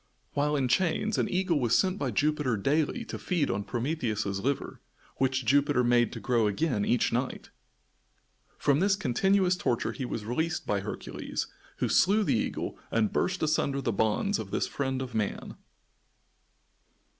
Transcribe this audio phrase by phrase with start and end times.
[0.33, 4.81] While in chains an eagle was sent by Jupiter daily to feed on Prometheus's liver,
[5.17, 7.51] which Jupiter made to grow again each night.
[8.57, 11.45] From this continuous torture he was released by Hercules,
[11.77, 15.55] who slew the eagle and burst asunder the bonds of this friend of man.